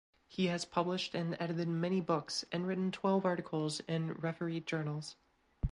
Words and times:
He 0.27 0.47
has 0.47 0.65
published 0.65 1.13
and 1.13 1.37
edited 1.39 1.67
many 1.67 2.01
books 2.01 2.43
and 2.51 2.65
written 2.65 2.91
twelve 2.91 3.23
articles 3.23 3.81
in 3.81 4.15
refereed 4.15 4.65
journals. 4.65 5.15